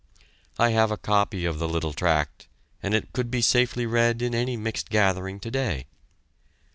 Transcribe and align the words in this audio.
I 0.57 0.71
have 0.71 0.89
a 0.89 0.97
copy 0.97 1.45
of 1.45 1.59
the 1.59 1.69
little 1.69 1.93
tract, 1.93 2.47
and 2.81 2.95
it 2.95 3.13
could 3.13 3.29
be 3.29 3.43
safely 3.43 3.85
read 3.85 4.23
in 4.23 4.33
any 4.33 4.57
mixed 4.57 4.89
gathering 4.89 5.39
today. 5.39 5.85